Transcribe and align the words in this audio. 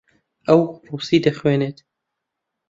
ئەو 0.47 0.61
ڕووسی 0.87 1.23
دەخوێنێت. 1.25 1.77